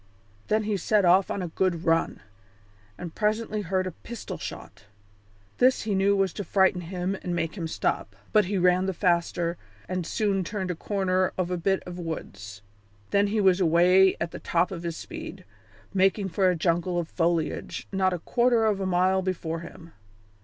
Then 0.47 0.63
he 0.63 0.77
set 0.77 1.05
off 1.05 1.29
on 1.29 1.43
a 1.43 1.47
good 1.49 1.85
run, 1.85 2.21
and 2.97 3.13
presently 3.13 3.61
heard 3.61 3.85
a 3.85 3.91
pistol 3.91 4.39
shot. 4.39 4.85
This 5.59 5.83
he 5.83 5.93
knew 5.93 6.15
was 6.15 6.33
to 6.33 6.43
frighten 6.43 6.81
him 6.81 7.15
and 7.21 7.35
make 7.35 7.53
him 7.55 7.67
stop, 7.67 8.15
but 8.33 8.45
he 8.45 8.57
ran 8.57 8.87
the 8.87 8.95
faster 8.95 9.57
and 9.87 10.03
soon 10.07 10.43
turned 10.43 10.71
the 10.71 10.75
corner 10.75 11.33
of 11.37 11.51
a 11.51 11.55
bit 11.57 11.83
of 11.83 11.99
woods. 11.99 12.63
Then 13.11 13.27
he 13.27 13.39
was 13.39 13.59
away 13.59 14.17
at 14.19 14.31
the 14.31 14.39
top 14.39 14.71
of 14.71 14.81
his 14.81 14.97
speed, 14.97 15.45
making 15.93 16.29
for 16.29 16.49
a 16.49 16.55
jungle 16.55 16.97
of 16.97 17.07
foliage 17.07 17.87
not 17.91 18.11
a 18.11 18.17
quarter 18.17 18.65
of 18.65 18.79
a 18.79 18.87
mile 18.87 19.21
before 19.21 19.59
him. 19.59 19.93